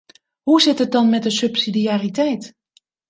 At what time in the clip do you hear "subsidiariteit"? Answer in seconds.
1.29-2.53